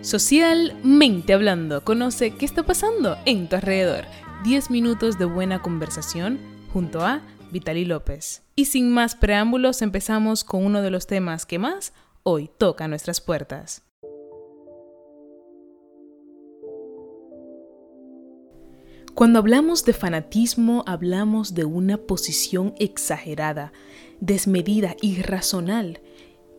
Socialmente 0.00 1.34
hablando, 1.34 1.84
conoce 1.84 2.30
qué 2.30 2.44
está 2.44 2.62
pasando 2.62 3.16
en 3.26 3.48
tu 3.48 3.56
alrededor. 3.56 4.04
10 4.44 4.70
minutos 4.70 5.18
de 5.18 5.24
buena 5.24 5.60
conversación 5.60 6.38
junto 6.72 7.04
a 7.04 7.20
Vitali 7.50 7.84
López. 7.84 8.42
Y 8.54 8.66
sin 8.66 8.92
más 8.92 9.16
preámbulos, 9.16 9.82
empezamos 9.82 10.44
con 10.44 10.64
uno 10.64 10.82
de 10.82 10.90
los 10.90 11.08
temas 11.08 11.46
que 11.46 11.58
más 11.58 11.92
hoy 12.22 12.48
toca 12.58 12.86
nuestras 12.86 13.20
puertas. 13.20 13.82
Cuando 19.14 19.40
hablamos 19.40 19.84
de 19.84 19.94
fanatismo, 19.94 20.84
hablamos 20.86 21.54
de 21.54 21.64
una 21.64 21.96
posición 21.96 22.72
exagerada, 22.78 23.72
desmedida, 24.20 24.94
irracional, 25.02 26.00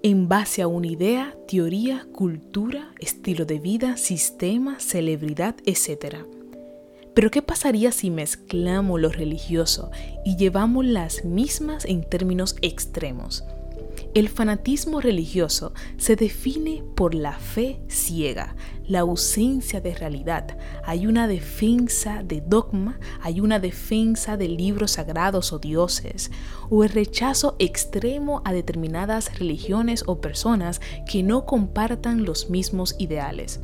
en 0.02 0.29
base 0.29 0.61
a 0.61 0.68
una 0.68 0.88
idea, 0.88 1.36
teoría, 1.47 2.07
cultura, 2.13 2.93
estilo 3.00 3.45
de 3.45 3.59
vida, 3.59 3.97
sistema, 3.97 4.79
celebridad, 4.79 5.56
etc. 5.65 6.18
Pero 7.14 7.32
¿qué 7.32 7.42
pasaría 7.42 7.92
si 7.92 8.09
mezclamos 8.09 9.00
lo 9.00 9.09
religioso 9.09 9.92
y 10.23 10.37
llevamos 10.37 10.86
las 10.86 11.25
mismas 11.25 11.86
en 11.86 12.04
términos 12.04 12.56
extremos? 12.61 13.43
El 14.15 14.27
fanatismo 14.27 15.01
religioso 15.01 15.71
se 15.97 16.15
define 16.15 16.83
por 16.95 17.13
la 17.13 17.33
fe 17.33 17.79
ciega, 17.87 18.55
la 18.87 19.01
ausencia 19.01 19.81
de 19.81 19.93
realidad. 19.93 20.57
Hay 20.83 21.05
una 21.05 21.27
defensa 21.27 22.23
de 22.23 22.41
dogma, 22.41 23.00
hay 23.21 23.39
una 23.39 23.59
defensa 23.59 24.36
de 24.36 24.47
libros 24.47 24.91
sagrados 24.93 25.53
o 25.53 25.59
dioses, 25.59 26.31
o 26.71 26.83
el 26.83 26.89
rechazo 26.89 27.55
extremo 27.59 28.41
a 28.45 28.53
determinadas 28.53 29.37
religiones 29.37 30.03
o 30.07 30.21
personas 30.21 30.81
que 31.07 31.21
no 31.21 31.45
compartan 31.45 32.25
los 32.25 32.50
mismos 32.50 32.95
ideales. 32.97 33.59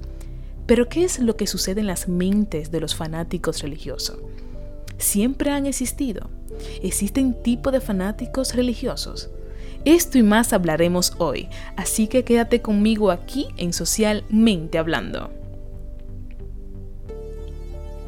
Pero 0.68 0.90
¿qué 0.90 1.06
es 1.06 1.18
lo 1.18 1.38
que 1.38 1.48
sucede 1.48 1.82
en 1.82 1.88
las 1.88 2.08
mentes 2.08 2.70
de 2.70 2.82
los 2.82 2.94
fanáticos 2.94 3.64
religiosos? 3.64 4.20
Siempre 5.00 5.50
han 5.50 5.66
existido. 5.66 6.30
Existen 6.84 7.42
tipos 7.42 7.74
de 7.74 7.82
fanáticos 7.82 8.54
religiosos. 8.54 9.32
Esto 9.86 10.18
y 10.18 10.24
más 10.24 10.52
hablaremos 10.52 11.14
hoy, 11.20 11.48
así 11.78 12.08
que 12.08 12.24
quédate 12.24 12.60
conmigo 12.60 13.12
aquí 13.12 13.50
en 13.56 13.72
Socialmente 13.72 14.80
Hablando. 14.80 15.32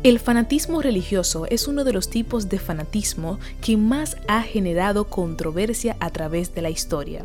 El 0.01 0.17
fanatismo 0.17 0.81
religioso 0.81 1.45
es 1.45 1.67
uno 1.67 1.83
de 1.83 1.93
los 1.93 2.09
tipos 2.09 2.49
de 2.49 2.57
fanatismo 2.57 3.37
que 3.61 3.77
más 3.77 4.17
ha 4.27 4.41
generado 4.41 5.05
controversia 5.05 5.95
a 5.99 6.09
través 6.09 6.55
de 6.55 6.63
la 6.63 6.71
historia. 6.71 7.23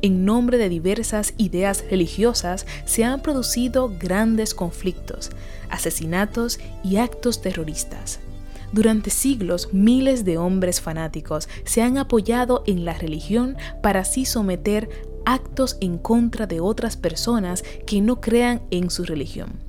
En 0.00 0.24
nombre 0.24 0.56
de 0.56 0.70
diversas 0.70 1.34
ideas 1.36 1.84
religiosas 1.90 2.66
se 2.86 3.04
han 3.04 3.20
producido 3.20 3.92
grandes 3.98 4.54
conflictos, 4.54 5.30
asesinatos 5.68 6.60
y 6.82 6.96
actos 6.96 7.42
terroristas. 7.42 8.20
Durante 8.72 9.10
siglos, 9.10 9.68
miles 9.72 10.24
de 10.24 10.38
hombres 10.38 10.80
fanáticos 10.80 11.48
se 11.64 11.82
han 11.82 11.98
apoyado 11.98 12.62
en 12.66 12.84
la 12.84 12.94
religión 12.94 13.56
para 13.82 14.00
así 14.00 14.24
someter 14.24 14.88
actos 15.26 15.76
en 15.80 15.98
contra 15.98 16.46
de 16.46 16.60
otras 16.60 16.96
personas 16.96 17.64
que 17.86 18.00
no 18.00 18.20
crean 18.20 18.62
en 18.70 18.90
su 18.90 19.04
religión. 19.04 19.60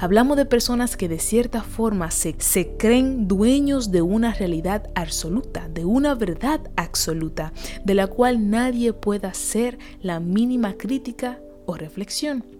Hablamos 0.00 0.36
de 0.36 0.44
personas 0.44 0.96
que 0.96 1.08
de 1.08 1.18
cierta 1.18 1.62
forma 1.62 2.10
se, 2.10 2.36
creen 2.78 3.26
dueños 3.26 3.90
de 3.90 4.02
una 4.02 4.32
realidad 4.32 4.90
absoluta, 4.94 5.68
de 5.68 5.84
una 5.84 6.14
verdad 6.14 6.60
absoluta, 6.76 7.52
de 7.84 7.94
la 7.94 8.06
cual 8.06 8.48
nadie 8.48 8.92
pueda 8.92 9.28
hacer 9.28 9.78
la 10.00 10.20
mínima 10.20 10.74
crítica 10.74 11.40
o 11.66 11.74
reflexión. 11.74 12.57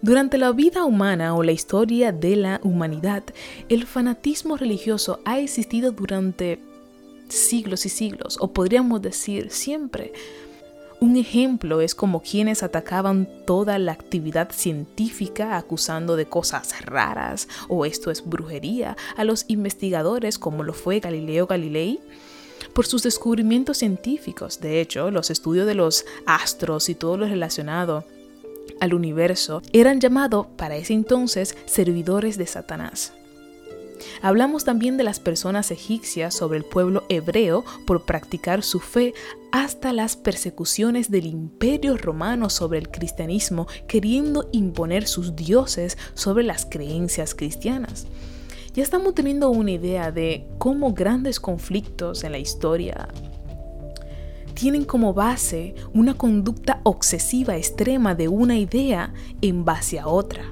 Durante 0.00 0.38
la 0.38 0.52
vida 0.52 0.84
humana 0.84 1.34
o 1.34 1.42
la 1.42 1.50
historia 1.50 2.12
de 2.12 2.36
la 2.36 2.60
humanidad, 2.62 3.24
el 3.68 3.84
fanatismo 3.84 4.56
religioso 4.56 5.18
ha 5.24 5.40
existido 5.40 5.90
durante 5.90 6.60
siglos 7.28 7.84
y 7.84 7.88
siglos, 7.88 8.38
o 8.40 8.52
podríamos 8.52 9.02
decir 9.02 9.50
siempre. 9.50 10.12
Un 11.00 11.16
ejemplo 11.16 11.80
es 11.80 11.96
como 11.96 12.22
quienes 12.22 12.62
atacaban 12.62 13.28
toda 13.44 13.78
la 13.80 13.92
actividad 13.92 14.50
científica 14.52 15.56
acusando 15.56 16.14
de 16.14 16.26
cosas 16.26 16.84
raras 16.84 17.48
o 17.68 17.84
esto 17.84 18.10
es 18.10 18.24
brujería 18.24 18.96
a 19.16 19.24
los 19.24 19.44
investigadores 19.48 20.38
como 20.38 20.64
lo 20.64 20.74
fue 20.74 20.98
Galileo 20.98 21.46
Galilei 21.46 22.00
por 22.72 22.86
sus 22.86 23.04
descubrimientos 23.04 23.78
científicos. 23.78 24.60
De 24.60 24.80
hecho, 24.80 25.12
los 25.12 25.30
estudios 25.30 25.66
de 25.66 25.76
los 25.76 26.04
astros 26.26 26.88
y 26.88 26.96
todo 26.96 27.16
lo 27.16 27.26
relacionado 27.26 28.04
al 28.80 28.94
universo 28.94 29.62
eran 29.72 30.00
llamados 30.00 30.46
para 30.56 30.76
ese 30.76 30.94
entonces 30.94 31.56
servidores 31.66 32.36
de 32.38 32.46
Satanás. 32.46 33.12
Hablamos 34.22 34.64
también 34.64 34.96
de 34.96 35.04
las 35.04 35.20
personas 35.20 35.70
egipcias 35.70 36.34
sobre 36.34 36.58
el 36.58 36.64
pueblo 36.64 37.04
hebreo 37.08 37.64
por 37.86 38.04
practicar 38.04 38.62
su 38.62 38.80
fe 38.80 39.14
hasta 39.52 39.92
las 39.92 40.16
persecuciones 40.16 41.10
del 41.10 41.26
imperio 41.26 41.96
romano 41.96 42.50
sobre 42.50 42.78
el 42.78 42.90
cristianismo 42.90 43.66
queriendo 43.86 44.48
imponer 44.52 45.06
sus 45.06 45.36
dioses 45.36 45.98
sobre 46.14 46.44
las 46.44 46.66
creencias 46.66 47.34
cristianas. 47.34 48.06
Ya 48.74 48.82
estamos 48.82 49.14
teniendo 49.14 49.50
una 49.50 49.72
idea 49.72 50.12
de 50.12 50.46
cómo 50.58 50.92
grandes 50.92 51.40
conflictos 51.40 52.22
en 52.22 52.32
la 52.32 52.38
historia 52.38 53.08
tienen 54.58 54.84
como 54.84 55.14
base 55.14 55.76
una 55.94 56.14
conducta 56.14 56.80
obsesiva 56.82 57.56
extrema 57.56 58.16
de 58.16 58.26
una 58.26 58.58
idea 58.58 59.14
en 59.40 59.64
base 59.64 60.00
a 60.00 60.08
otra. 60.08 60.42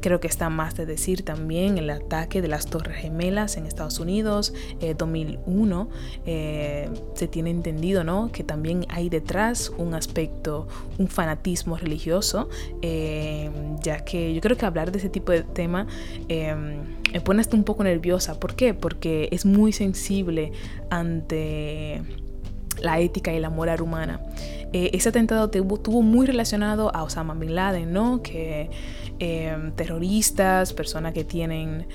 Creo 0.00 0.18
que 0.18 0.26
está 0.26 0.50
más 0.50 0.74
de 0.74 0.86
decir 0.86 1.22
también 1.22 1.78
el 1.78 1.88
ataque 1.88 2.42
de 2.42 2.48
las 2.48 2.66
Torres 2.66 2.96
Gemelas 2.96 3.56
en 3.56 3.64
Estados 3.66 4.00
Unidos, 4.00 4.52
eh, 4.80 4.96
2001. 4.98 5.88
Eh, 6.26 6.90
se 7.14 7.28
tiene 7.28 7.50
entendido 7.50 8.02
¿no? 8.02 8.32
que 8.32 8.42
también 8.42 8.86
hay 8.88 9.08
detrás 9.08 9.70
un 9.78 9.94
aspecto, 9.94 10.66
un 10.98 11.06
fanatismo 11.06 11.76
religioso, 11.76 12.48
eh, 12.82 13.50
ya 13.84 14.04
que 14.04 14.34
yo 14.34 14.40
creo 14.40 14.56
que 14.56 14.66
hablar 14.66 14.90
de 14.90 14.98
ese 14.98 15.10
tipo 15.10 15.30
de 15.30 15.42
tema 15.44 15.86
eh, 16.28 16.56
me 17.12 17.20
pone 17.20 17.40
hasta 17.40 17.56
un 17.56 17.62
poco 17.62 17.84
nerviosa. 17.84 18.40
¿Por 18.40 18.56
qué? 18.56 18.74
Porque 18.74 19.28
es 19.30 19.46
muy 19.46 19.72
sensible 19.72 20.50
ante 20.90 22.02
la 22.80 23.00
ética 23.00 23.32
y 23.32 23.40
la 23.40 23.50
moral 23.50 23.82
humana. 23.82 24.20
Eh, 24.72 24.90
ese 24.92 25.08
atentado 25.10 25.50
estuvo 25.52 26.02
muy 26.02 26.26
relacionado 26.26 26.94
a 26.94 27.04
Osama 27.04 27.34
Bin 27.34 27.54
Laden, 27.54 27.92
¿no? 27.92 28.22
Que 28.22 28.70
em, 29.18 29.72
terroristas, 29.72 30.72
personas 30.72 31.12
que 31.12 31.24
tienen 31.24 31.86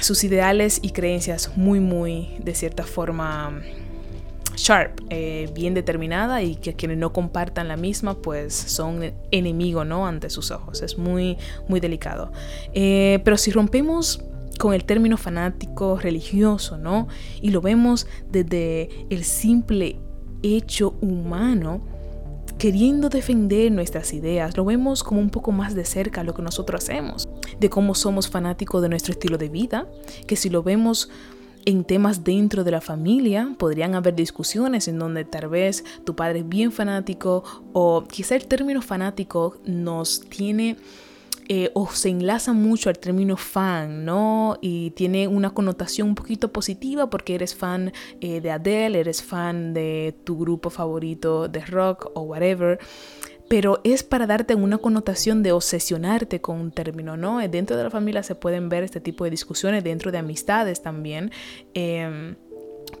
sus 0.00 0.24
ideales 0.24 0.80
y 0.82 0.90
creencias 0.90 1.56
muy, 1.56 1.80
muy, 1.80 2.36
de 2.38 2.54
cierta 2.54 2.84
forma, 2.84 3.60
sharp, 4.56 5.00
eh, 5.10 5.50
bien 5.54 5.74
determinada 5.74 6.42
y 6.42 6.56
que 6.56 6.74
quienes 6.74 6.98
no 6.98 7.12
compartan 7.12 7.68
la 7.68 7.76
misma, 7.76 8.14
pues 8.14 8.54
son 8.54 9.12
enemigos, 9.30 9.86
¿no? 9.86 10.06
Ante 10.06 10.30
sus 10.30 10.50
ojos. 10.50 10.82
Es 10.82 10.98
muy, 10.98 11.36
muy 11.68 11.80
delicado. 11.80 12.32
Eh, 12.72 13.20
pero 13.24 13.36
si 13.36 13.50
rompemos 13.50 14.22
con 14.60 14.74
el 14.74 14.84
término 14.84 15.16
fanático 15.16 15.96
religioso, 15.96 16.76
¿no? 16.76 17.08
Y 17.40 17.50
lo 17.50 17.62
vemos 17.62 18.06
desde 18.30 18.90
el 19.08 19.24
simple 19.24 19.98
hecho 20.42 20.94
humano 21.00 21.80
queriendo 22.58 23.08
defender 23.08 23.72
nuestras 23.72 24.12
ideas, 24.12 24.58
lo 24.58 24.66
vemos 24.66 25.02
como 25.02 25.18
un 25.18 25.30
poco 25.30 25.50
más 25.50 25.74
de 25.74 25.86
cerca 25.86 26.22
lo 26.24 26.34
que 26.34 26.42
nosotros 26.42 26.84
hacemos, 26.84 27.26
de 27.58 27.70
cómo 27.70 27.94
somos 27.94 28.28
fanáticos 28.28 28.82
de 28.82 28.90
nuestro 28.90 29.12
estilo 29.12 29.38
de 29.38 29.48
vida, 29.48 29.88
que 30.26 30.36
si 30.36 30.50
lo 30.50 30.62
vemos 30.62 31.08
en 31.64 31.84
temas 31.84 32.22
dentro 32.22 32.62
de 32.62 32.70
la 32.70 32.82
familia 32.82 33.54
podrían 33.58 33.94
haber 33.94 34.14
discusiones 34.14 34.88
en 34.88 34.98
donde 34.98 35.24
tal 35.24 35.48
vez 35.48 35.84
tu 36.04 36.14
padre 36.14 36.40
es 36.40 36.48
bien 36.48 36.70
fanático 36.70 37.44
o 37.72 38.04
quizá 38.04 38.36
el 38.36 38.46
término 38.46 38.82
fanático 38.82 39.56
nos 39.64 40.20
tiene 40.20 40.76
eh, 41.52 41.72
o 41.74 41.88
se 41.88 42.10
enlaza 42.10 42.52
mucho 42.52 42.90
al 42.90 43.00
término 43.00 43.36
fan, 43.36 44.04
¿no? 44.04 44.56
Y 44.60 44.92
tiene 44.92 45.26
una 45.26 45.50
connotación 45.50 46.06
un 46.06 46.14
poquito 46.14 46.52
positiva 46.52 47.10
porque 47.10 47.34
eres 47.34 47.56
fan 47.56 47.92
eh, 48.20 48.40
de 48.40 48.52
Adele, 48.52 49.00
eres 49.00 49.20
fan 49.20 49.74
de 49.74 50.14
tu 50.22 50.38
grupo 50.38 50.70
favorito 50.70 51.48
de 51.48 51.60
rock 51.62 52.08
o 52.14 52.20
whatever 52.20 52.78
pero 53.48 53.80
es 53.82 54.04
para 54.04 54.28
darte 54.28 54.54
una 54.54 54.78
connotación 54.78 55.42
de 55.42 55.50
obsesionarte 55.50 56.40
con 56.40 56.60
un 56.60 56.70
término, 56.70 57.16
¿no? 57.16 57.38
Dentro 57.48 57.76
de 57.76 57.82
la 57.82 57.90
familia 57.90 58.22
se 58.22 58.36
pueden 58.36 58.68
ver 58.68 58.84
este 58.84 59.00
tipo 59.00 59.24
de 59.24 59.30
discusiones, 59.30 59.82
dentro 59.82 60.12
de 60.12 60.18
amistades 60.18 60.82
también. 60.82 61.32
Em, 61.74 62.36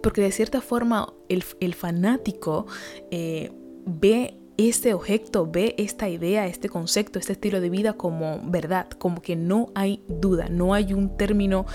porque 0.02 0.22
de 0.22 0.32
cierta 0.32 0.60
forma 0.60 1.14
el, 1.28 1.74
fanático 1.74 2.66
eh, 3.12 3.52
ve 3.86 4.39
este 4.68 4.94
objeto, 4.94 5.48
ve 5.50 5.74
esta 5.78 6.08
idea, 6.08 6.46
este 6.46 6.68
concepto, 6.68 7.18
este 7.18 7.32
estilo 7.32 7.60
de 7.60 7.70
vida 7.70 7.94
como 7.94 8.40
verdad, 8.44 8.88
como 8.90 9.22
que 9.22 9.36
no 9.36 9.70
hay 9.74 10.02
duda, 10.08 10.48
no 10.48 10.74
hay 10.74 10.92
un 10.92 11.16
término 11.16 11.66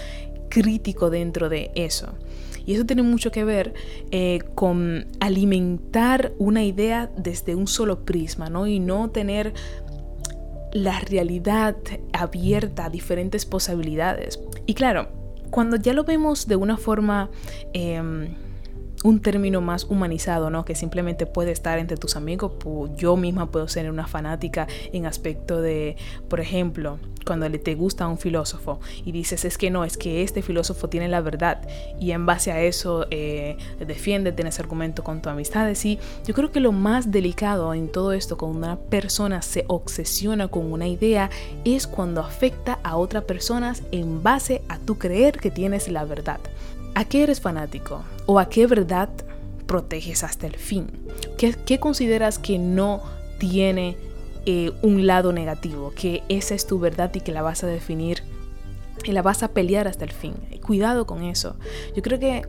crítico 0.50 1.10
dentro 1.10 1.50
de 1.50 1.72
eso. 1.76 2.14
Y 2.66 2.74
eso 2.74 2.86
tiene 2.86 3.04
mucho 3.04 3.32
que 3.32 3.44
ver 3.44 3.74
eh, 4.12 4.40
con 4.56 5.08
alimentar 5.20 6.34
una 6.38 6.64
idea 6.64 7.12
desde 7.16 7.56
un 7.56 7.68
solo 7.68 8.06
prisma, 8.06 8.50
¿no? 8.50 8.66
Y 8.66 8.80
no 8.80 9.10
tener 9.12 9.54
la 10.72 11.00
realidad 11.00 11.78
abierta 12.12 12.86
a 12.86 12.90
diferentes 12.90 13.46
posibilidades. 13.46 14.40
Y 14.66 14.74
claro, 14.74 15.10
cuando 15.52 15.78
ya 15.78 15.94
lo 15.94 16.04
vemos 16.04 16.48
de 16.48 16.56
una 16.56 16.78
forma... 16.78 17.30
Em, 17.74 18.36
un 19.06 19.20
término 19.20 19.62
más 19.62 19.84
humanizado, 19.84 20.50
¿no? 20.50 20.66
Que 20.66 20.74
simplemente 20.74 21.28
puede 21.28 21.52
estar 21.52 21.78
entre 21.78 21.96
tus 21.96 22.16
amigos. 22.16 22.54
Yo 22.98 23.16
misma 23.16 23.52
puedo 23.52 23.68
ser 23.68 23.88
una 23.92 24.08
fanática 24.08 24.68
en 24.92 25.06
aspecto 25.06 25.62
de, 25.62 25.96
por 26.28 26.40
ejemplo, 26.40 26.98
cuando 27.24 27.48
le 27.48 27.60
te 27.60 27.76
gusta 27.76 28.08
un 28.08 28.18
filósofo 28.18 28.80
y 29.04 29.12
dices 29.12 29.46
es 29.46 29.60
que 29.60 29.70
no, 29.70 29.84
es 29.84 29.98
que 29.98 30.24
este 30.24 30.42
filósofo 30.42 30.90
tiene 30.90 31.08
la 31.08 31.22
verdad 31.22 31.62
y 32.00 32.12
en 32.12 32.26
base 32.26 32.52
a 32.52 32.62
eso 32.62 33.06
eh, 33.12 33.58
defiende, 33.80 34.32
tienes 34.32 34.60
argumento 34.60 35.04
con 35.04 35.22
tu 35.22 35.30
amistad. 35.30 35.72
Y 35.84 36.00
yo 36.26 36.34
creo 36.34 36.52
que 36.52 36.60
lo 36.60 36.72
más 36.72 37.12
delicado 37.12 37.76
en 37.76 37.92
todo 37.92 38.12
esto, 38.12 38.38
cuando 38.38 38.58
una 38.58 38.78
persona 38.78 39.44
se 39.44 39.66
obsesiona 39.68 40.48
con 40.48 40.72
una 40.72 40.88
idea, 40.88 41.30
es 41.64 41.86
cuando 41.86 42.22
afecta 42.22 42.80
a 42.82 42.98
otras 42.98 43.26
personas 43.26 43.84
en 43.92 44.24
base 44.24 44.64
a 44.68 44.80
tu 44.80 44.98
creer 44.98 45.38
que 45.40 45.52
tienes 45.52 45.90
la 45.90 46.06
verdad. 46.06 46.40
¿A 46.96 47.04
qué 47.04 47.24
eres 47.24 47.42
fanático? 47.42 48.04
¿O 48.26 48.40
a 48.40 48.48
qué 48.48 48.68
verdad 48.68 49.10
proteges 49.68 50.24
hasta 50.24 50.48
el 50.48 50.56
fin? 50.56 50.88
¿Qué, 51.38 51.78
consideras 51.78 52.40
que 52.40 52.58
no 52.58 53.04
tiene 53.38 53.98
eh, 54.46 54.72
un 54.82 55.06
lado 55.06 55.34
negativo? 55.34 55.92
Que 55.94 56.24
esa 56.30 56.56
es 56.56 56.66
tu 56.66 56.80
verdad 56.80 57.14
y 57.14 57.20
que 57.20 57.34
la 57.34 57.42
vas 57.42 57.66
a 57.66 57.68
definir 57.68 58.24
y 59.04 59.12
la 59.12 59.22
vas 59.22 59.44
a 59.44 59.50
pelear 59.50 59.90
hasta 59.90 60.06
el 60.06 60.14
fin. 60.14 60.36
Cuidado 60.66 61.06
con 61.06 61.24
eso. 61.24 61.58
Yo 61.98 62.02
creo 62.02 62.18
que 62.18 62.44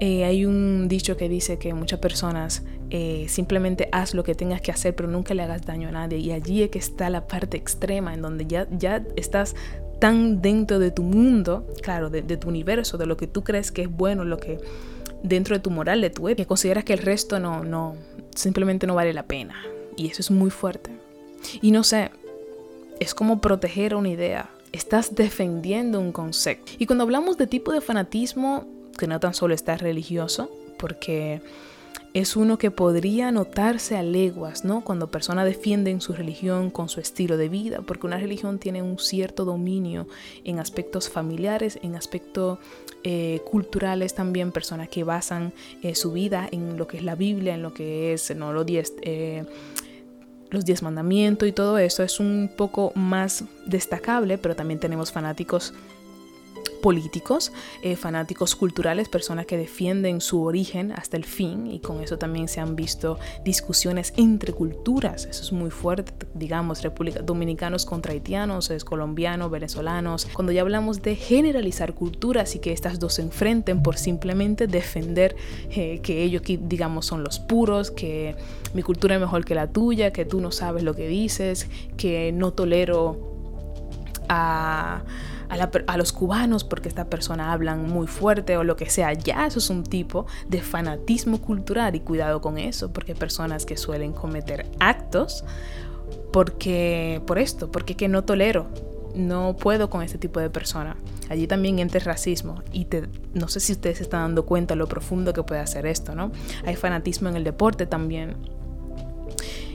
eh, 0.00 0.24
hay 0.24 0.46
un 0.46 0.88
dicho 0.88 1.18
que 1.18 1.28
dice 1.28 1.58
que 1.58 1.74
muchas 1.74 1.98
personas 1.98 2.62
eh, 2.88 3.26
simplemente 3.28 3.90
haz 3.92 4.14
lo 4.14 4.24
que 4.24 4.34
tengas 4.34 4.62
que 4.62 4.70
hacer, 4.70 4.94
pero 4.96 5.10
nunca 5.10 5.34
le 5.34 5.42
hagas 5.42 5.66
daño 5.66 5.88
a 5.88 5.92
nadie. 5.92 6.16
Y 6.16 6.32
allí 6.32 6.62
es 6.62 6.70
que 6.70 6.78
está 6.78 7.10
la 7.10 7.26
parte 7.26 7.58
extrema, 7.58 8.14
en 8.14 8.22
donde 8.22 8.46
ya, 8.46 8.66
ya 8.70 9.04
estás 9.16 9.54
tan 9.98 10.42
dentro 10.42 10.78
de 10.78 10.90
tu 10.90 11.02
mundo, 11.02 11.66
claro, 11.82 12.10
de, 12.10 12.22
tu 12.36 12.48
universo, 12.48 12.98
de 12.98 13.06
lo 13.06 13.16
que 13.16 13.26
tú 13.26 13.42
crees 13.42 13.70
que 13.70 13.82
es 13.82 13.90
bueno, 13.90 14.24
lo 14.24 14.38
que 14.38 14.58
dentro 15.22 15.56
de 15.56 15.60
tu 15.60 15.70
moral, 15.70 16.00
de 16.00 16.10
tu 16.10 16.28
ética, 16.28 16.44
que 16.44 16.48
consideras 16.48 16.84
que 16.84 16.92
el 16.92 16.98
resto 16.98 17.38
no, 17.40 17.64
no, 17.64 17.96
simplemente 18.34 18.86
no 18.86 18.94
vale 18.94 19.12
la 19.12 19.24
pena. 19.24 19.54
Y 19.96 20.08
eso 20.08 20.20
es 20.20 20.30
muy 20.30 20.50
fuerte. 20.50 20.90
Y 21.62 21.70
no 21.70 21.84
sé, 21.84 22.10
es 23.00 23.14
como 23.14 23.40
proteger 23.40 23.94
una 23.94 24.08
idea. 24.08 24.50
Estás 24.72 25.14
defendiendo 25.14 26.00
un 26.00 26.12
concepto. 26.12 26.72
Y 26.78 26.86
cuando 26.86 27.04
hablamos 27.04 27.38
de 27.38 27.46
tipo 27.46 27.72
de 27.72 27.80
fanatismo, 27.80 28.66
que 28.98 29.06
no 29.06 29.20
tan 29.20 29.34
solo 29.34 29.54
está 29.54 29.76
religioso, 29.76 30.50
porque 30.78 31.40
es 32.14 32.36
uno 32.36 32.58
que 32.58 32.70
podría 32.70 33.32
notarse 33.32 33.96
a 33.96 34.04
leguas, 34.04 34.64
¿no? 34.64 34.84
Cuando 34.84 35.10
personas 35.10 35.46
defienden 35.46 36.00
su 36.00 36.12
religión 36.12 36.70
con 36.70 36.88
su 36.88 37.00
estilo 37.00 37.36
de 37.36 37.48
vida, 37.48 37.82
porque 37.84 38.06
una 38.06 38.18
religión 38.18 38.60
tiene 38.60 38.82
un 38.82 39.00
cierto 39.00 39.44
dominio 39.44 40.06
en 40.44 40.60
aspectos 40.60 41.10
familiares, 41.10 41.76
en 41.82 41.96
aspectos 41.96 42.60
eh, 43.02 43.40
culturales 43.50 44.14
también, 44.14 44.52
personas 44.52 44.88
que 44.88 45.02
basan 45.02 45.52
eh, 45.82 45.96
su 45.96 46.12
vida 46.12 46.48
en 46.52 46.76
lo 46.78 46.86
que 46.86 46.98
es 46.98 47.02
la 47.02 47.16
Biblia, 47.16 47.54
en 47.54 47.62
lo 47.62 47.74
que 47.74 48.14
es, 48.14 48.34
no, 48.34 48.52
los 48.52 48.64
diez... 48.64 48.94
Eh, 49.02 49.44
los 50.50 50.64
diez 50.64 50.84
mandamientos 50.84 51.48
y 51.48 51.52
todo 51.52 51.78
eso 51.78 52.04
es 52.04 52.20
un 52.20 52.48
poco 52.56 52.92
más 52.94 53.42
destacable, 53.66 54.38
pero 54.38 54.54
también 54.54 54.78
tenemos 54.78 55.10
fanáticos 55.10 55.74
políticos, 56.84 57.50
eh, 57.80 57.96
fanáticos 57.96 58.54
culturales, 58.54 59.08
personas 59.08 59.46
que 59.46 59.56
defienden 59.56 60.20
su 60.20 60.42
origen 60.42 60.92
hasta 60.92 61.16
el 61.16 61.24
fin 61.24 61.66
y 61.66 61.80
con 61.80 62.02
eso 62.02 62.18
también 62.18 62.46
se 62.46 62.60
han 62.60 62.76
visto 62.76 63.18
discusiones 63.42 64.12
entre 64.18 64.52
culturas, 64.52 65.24
eso 65.24 65.42
es 65.42 65.50
muy 65.50 65.70
fuerte, 65.70 66.12
digamos, 66.34 66.82
República 66.82 67.22
Dominicanos 67.22 67.86
contra 67.86 68.12
haitianos, 68.12 68.68
es 68.68 68.84
colombianos, 68.84 69.50
venezolanos, 69.50 70.28
cuando 70.34 70.52
ya 70.52 70.60
hablamos 70.60 71.00
de 71.00 71.16
generalizar 71.16 71.94
culturas 71.94 72.54
y 72.54 72.58
que 72.58 72.74
estas 72.74 73.00
dos 73.00 73.14
se 73.14 73.22
enfrenten 73.22 73.82
por 73.82 73.96
simplemente 73.96 74.66
defender 74.66 75.36
eh, 75.70 76.00
que 76.02 76.22
ellos, 76.22 76.42
digamos, 76.44 77.06
son 77.06 77.24
los 77.24 77.38
puros, 77.38 77.92
que 77.92 78.36
mi 78.74 78.82
cultura 78.82 79.14
es 79.14 79.22
mejor 79.22 79.46
que 79.46 79.54
la 79.54 79.68
tuya, 79.68 80.12
que 80.12 80.26
tú 80.26 80.38
no 80.38 80.50
sabes 80.50 80.82
lo 80.82 80.92
que 80.92 81.08
dices, 81.08 81.66
que 81.96 82.30
no 82.30 82.52
tolero 82.52 83.32
a 84.28 85.02
a, 85.60 85.96
los 85.96 86.12
cubanos 86.12 86.64
porque 86.64 86.88
esta 86.88 87.06
persona 87.06 87.52
hablan 87.52 87.88
muy 87.88 88.06
fuerte 88.06 88.56
o 88.56 88.64
lo 88.64 88.76
que 88.76 88.90
sea. 88.90 89.12
Ya 89.12 89.46
eso 89.46 89.58
es 89.58 89.70
un 89.70 89.84
tipo 89.84 90.26
de 90.48 90.60
fanatismo 90.60 91.40
cultural 91.40 91.94
y 91.94 92.00
cuidado 92.00 92.40
con 92.40 92.58
eso 92.58 92.92
porque 92.92 93.12
hay 93.12 93.18
personas 93.18 93.66
que 93.66 93.76
suelen 93.76 94.12
cometer 94.12 94.66
actos 94.80 95.44
porque 96.32 97.22
por 97.26 97.38
esto, 97.38 97.70
porque 97.70 97.94
que 97.94 98.08
no 98.08 98.24
tolero, 98.24 98.66
no 99.14 99.56
puedo 99.56 99.88
con 99.90 100.02
este 100.02 100.18
tipo 100.18 100.40
de 100.40 100.50
persona. 100.50 100.96
Allí 101.30 101.46
también 101.46 101.78
entra 101.78 101.98
el 101.98 102.04
racismo 102.04 102.62
y 102.72 102.86
te, 102.86 103.08
no 103.32 103.48
sé 103.48 103.60
si 103.60 103.72
ustedes 103.72 104.00
están 104.00 104.22
dando 104.22 104.44
cuenta 104.44 104.74
lo 104.74 104.88
profundo 104.88 105.32
que 105.32 105.42
puede 105.42 105.60
hacer 105.60 105.86
esto, 105.86 106.14
¿no? 106.14 106.32
Hay 106.66 106.76
fanatismo 106.76 107.28
en 107.28 107.36
el 107.36 107.44
deporte 107.44 107.86
también. 107.86 108.36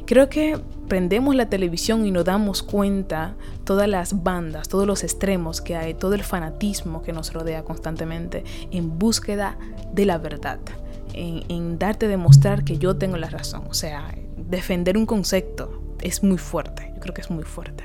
Creo 0.10 0.28
que 0.28 0.60
prendemos 0.88 1.36
la 1.36 1.50
televisión 1.50 2.04
y 2.04 2.10
nos 2.10 2.26
damos 2.26 2.64
cuenta 2.64 3.36
todas 3.64 3.88
las 3.88 4.24
bandas, 4.24 4.68
todos 4.68 4.88
los 4.88 5.04
extremos 5.04 5.62
que 5.62 5.76
hay, 5.76 5.94
todo 5.94 6.16
el 6.16 6.24
fanatismo 6.24 7.04
que 7.04 7.14
nos 7.14 7.32
rodea 7.32 7.64
constantemente 7.64 8.44
en 8.72 8.98
búsqueda 8.98 9.56
de 9.94 10.08
la 10.08 10.18
verdad, 10.18 10.58
en, 11.14 11.44
en 11.48 11.78
darte 11.78 12.08
demostrar 12.08 12.64
que 12.64 12.80
yo 12.80 12.96
tengo 12.96 13.18
la 13.18 13.30
razón. 13.30 13.66
O 13.70 13.76
sea, 13.76 14.16
defender 14.36 14.98
un 14.98 15.06
concepto 15.06 15.80
es 16.02 16.24
muy 16.24 16.40
fuerte, 16.40 16.92
yo 16.96 17.02
creo 17.02 17.14
que 17.14 17.22
es 17.22 17.30
muy 17.30 17.44
fuerte. 17.44 17.84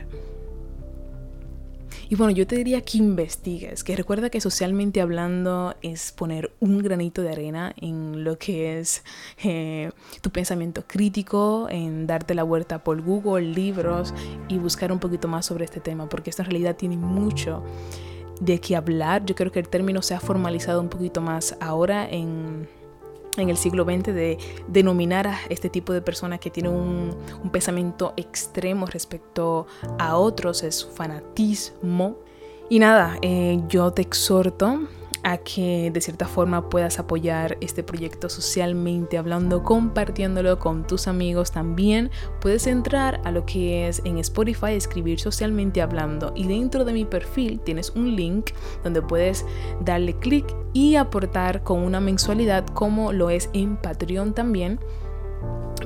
Y 2.15 2.17
bueno, 2.17 2.31
yo 2.31 2.47
te 2.47 2.55
diría 2.55 2.81
que 2.81 2.99
investigues, 2.99 3.83
que 3.83 3.97
recuerda 3.97 4.31
que 4.31 4.41
socialmente 4.41 5.01
hablando 5.01 5.75
es 5.83 6.13
poner 6.13 6.53
un 6.61 6.79
granito 6.79 7.23
de 7.23 7.33
arena 7.33 7.75
en 7.77 8.23
lo 8.23 8.39
que 8.39 8.79
es 8.79 9.03
eh, 9.43 9.91
tu 10.21 10.31
pensamiento 10.31 10.85
crítico, 10.87 11.67
en 11.69 12.07
darte 12.07 12.37
la 12.37 12.45
vuelta 12.45 12.85
por 12.85 13.03
Google, 13.03 13.49
libros 13.53 14.15
y 14.47 14.59
buscar 14.59 14.93
un 14.93 15.01
poquito 15.01 15.27
más 15.27 15.47
sobre 15.47 15.65
este 15.65 15.81
tema, 15.81 16.09
porque 16.09 16.31
esto 16.31 16.43
en 16.43 16.51
realidad 16.51 16.77
tiene 16.77 16.97
mucho 16.97 17.65
de 18.41 18.61
qué 18.61 18.77
hablar. 18.77 19.25
Yo 19.27 19.35
creo 19.35 19.51
que 19.51 19.59
el 19.59 19.69
término 19.69 20.01
se 20.01 20.15
ha 20.15 20.21
formalizado 20.21 20.81
un 20.81 20.91
poquito 20.91 21.21
más 21.21 21.57
ahora 21.61 22.09
en 22.09 22.69
en 23.37 23.51
el 23.51 23.57
siglo 23.57 23.85
XX 23.85 24.07
de 24.07 24.39
denominar 24.69 25.27
a 25.27 25.39
este 25.49 25.69
tipo 25.69 25.93
de 25.93 26.03
personas 26.03 26.41
que 26.41 26.51
tienen 26.51 26.73
un, 26.73 27.15
pensamiento 27.51 28.15
extremo 28.17 28.87
respecto 28.87 29.67
a 29.99 30.17
otros, 30.17 30.63
es 30.63 30.85
fanatismo. 30.85 32.17
Y 32.69 32.79
nada, 32.79 33.19
eh, 33.23 33.61
yo 33.69 33.93
te 33.93 34.03
exhorto 34.03 34.89
a 35.25 35.39
que 35.39 35.91
de 35.91 36.01
cierta 36.01 36.29
forma 36.29 36.69
puedas 36.69 36.99
apoyar 36.99 37.57
este 37.61 37.83
proyecto 37.83 38.29
socialmente 38.29 39.19
hablando, 39.19 39.63
compartiéndolo 39.63 40.59
con 40.59 40.87
tus 40.87 41.09
amigos 41.09 41.51
también. 41.51 42.11
Puedes 42.41 42.67
entrar 42.67 43.21
a 43.25 43.31
lo 43.31 43.47
que 43.47 43.89
es 43.89 44.03
en 44.05 44.19
Spotify, 44.19 44.75
escribir 44.75 45.19
socialmente 45.19 45.83
hablando 45.83 46.33
y 46.37 46.47
dentro 46.47 46.85
de 46.85 46.93
mi 46.93 47.05
perfil 47.05 47.61
tienes 47.61 47.91
un 47.91 48.15
link 48.15 48.51
donde 48.83 49.03
puedes 49.03 49.45
darle 49.81 50.15
clic 50.19 50.47
y 50.73 50.97
aportar 50.97 51.63
con 51.63 51.81
una 51.81 52.01
mensualidad 52.01 52.67
como 52.67 53.13
lo 53.13 53.31
es 53.31 53.49
en 53.53 53.77
Patreon 53.77 54.35
también 54.35 54.79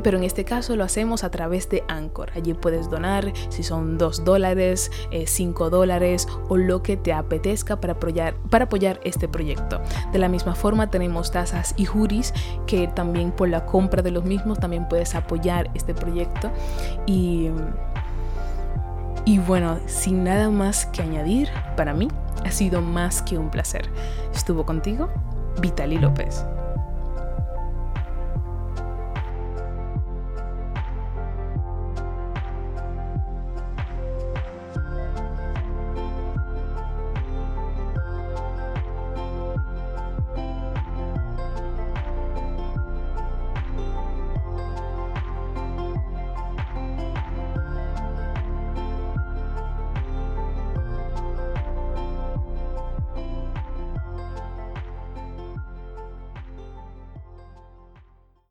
pero 0.03 0.19
en 0.19 0.25
este 0.25 0.45
caso 0.45 0.77
lo 0.77 0.85
hacemos 0.85 1.25
a 1.25 1.31
través 1.31 1.69
de 1.69 1.85
Anchor. 1.89 2.31
Allí 2.35 2.55
puedes 2.55 2.91
donar 2.91 3.33
si 3.49 3.63
son 3.63 3.99
2 3.99 4.25
dólares, 4.25 4.91
5 5.27 5.67
eh, 5.67 5.71
dólares 5.71 6.29
o 6.49 6.57
lo 6.57 6.83
que 6.83 6.97
te 6.97 7.13
apetezca 7.13 7.81
para 7.81 7.95
apoyar, 7.95 9.01
este 9.05 9.29
proyecto. 9.29 9.81
De 10.13 10.19
la 10.19 10.29
misma 10.29 10.55
forma 10.55 10.91
tenemos 10.91 11.31
tasas 11.31 11.75
y 11.77 11.85
juris 11.85 12.33
que 12.67 12.89
también 12.89 13.33
por 13.33 13.49
la 13.49 13.67
compra 13.67 14.03
de 14.03 14.11
los 14.11 14.25
mismos 14.25 14.59
también 14.59 14.89
puedes 14.89 15.15
apoyar 15.15 15.71
este 15.75 15.95
proyecto. 15.95 16.51
Y, 17.07 17.51
y 19.25 19.39
bueno, 19.39 19.79
sin 19.87 20.25
nada 20.25 20.51
más 20.51 20.87
que 20.87 21.03
añadir, 21.03 21.49
para 21.77 21.95
mí 21.95 22.09
ha 22.45 22.51
sido 22.51 22.81
más 22.81 23.23
que 23.23 23.39
un 23.39 23.51
placer. 23.51 23.89
Estuvo 24.35 24.65
contigo 24.65 25.09
Vitali 25.61 25.99
López. 25.99 26.45